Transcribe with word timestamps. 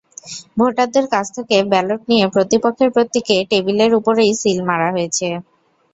ভোটারদের 0.57 1.05
কাছ 1.13 1.25
থেকে 1.37 1.55
ব্যালট 1.71 2.01
নিয়ে 2.11 2.25
প্রতিপক্ষের 2.35 2.89
প্রতীকে 2.95 3.35
টেবিলের 3.51 3.91
ওপরেই 3.99 4.31
সিল 4.41 4.59
মারা 4.69 4.87
হয়েছে। 4.95 5.27